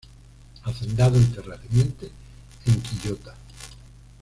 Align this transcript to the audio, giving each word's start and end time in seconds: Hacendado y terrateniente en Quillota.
Hacendado 0.63 1.19
y 1.21 1.25
terrateniente 1.25 2.09
en 2.65 2.81
Quillota. 2.81 3.35